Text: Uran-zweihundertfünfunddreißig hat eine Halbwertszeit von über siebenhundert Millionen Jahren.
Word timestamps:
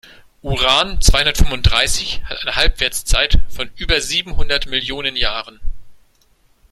Uran-zweihundertfünfunddreißig 0.41 2.23
hat 2.23 2.41
eine 2.41 2.55
Halbwertszeit 2.55 3.37
von 3.49 3.69
über 3.75 4.01
siebenhundert 4.01 4.65
Millionen 4.65 5.15
Jahren. 5.15 5.59